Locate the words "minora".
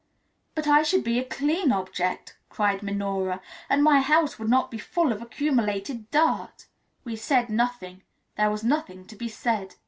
2.81-3.39